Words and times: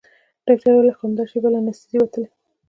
ډاکتر 0.45 0.69
وويل 0.71 0.87
دى 0.87 0.93
خو 0.97 1.03
همدا 1.07 1.23
شېبه 1.31 1.49
له 1.51 1.57
انستيزي 1.59 1.97
وتلى. 1.99 2.27